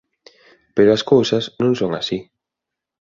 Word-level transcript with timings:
Pero 0.75 0.89
as 0.97 1.03
cousas 1.11 1.43
non 1.61 1.73
son 1.79 1.91
así. 1.99 2.19